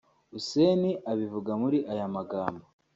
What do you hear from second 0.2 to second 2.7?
Hussein abivuga muri aya magambo